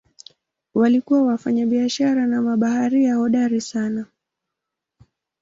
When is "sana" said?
3.61-4.05